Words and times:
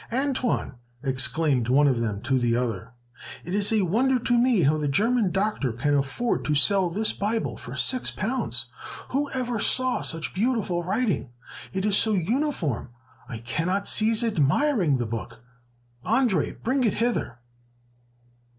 "Antoine," 0.11 0.77
exclaimed 1.03 1.69
one 1.69 1.87
of 1.87 1.99
them 1.99 2.23
to 2.23 2.39
the 2.39 2.55
other, 2.57 2.93
"it 3.45 3.53
is 3.53 3.71
a 3.71 3.83
wonder 3.83 4.17
to 4.17 4.35
me 4.35 4.63
how 4.63 4.75
the 4.75 4.87
German 4.87 5.29
Doctor 5.31 5.71
can 5.73 5.93
afford 5.93 6.43
to 6.45 6.55
sell 6.55 6.89
this 6.89 7.13
Bible 7.13 7.55
for 7.55 7.75
six 7.75 8.09
pounds! 8.09 8.65
Who 9.09 9.29
ever 9.29 9.59
saw 9.59 10.01
such 10.01 10.33
beautiful 10.33 10.83
writing? 10.83 11.33
It 11.71 11.85
is 11.85 11.97
so 11.97 12.13
uniform, 12.13 12.89
I 13.29 13.37
cannot 13.37 13.87
cease 13.87 14.23
admiring 14.23 14.97
the 14.97 15.05
book. 15.05 15.41
Andre, 16.03 16.53
bring 16.53 16.83
it 16.83 16.93
hither!" 16.93 17.37